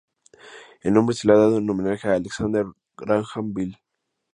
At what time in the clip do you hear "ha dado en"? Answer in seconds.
1.33-1.69